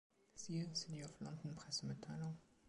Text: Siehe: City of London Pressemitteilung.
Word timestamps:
Siehe: 0.33 0.67
City 0.73 1.03
of 1.03 1.13
London 1.19 1.53
Pressemitteilung. 1.53 2.35